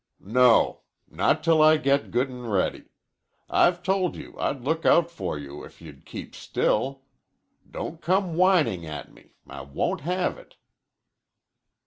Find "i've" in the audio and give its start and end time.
3.47-3.83